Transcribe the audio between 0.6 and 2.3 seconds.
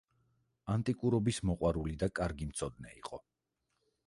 ანტიკურობის მოყვარული და